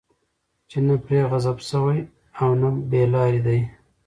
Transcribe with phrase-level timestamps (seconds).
[0.69, 1.99] چې نه پرې غضب شوی،
[2.41, 3.59] او نه بې لاري دي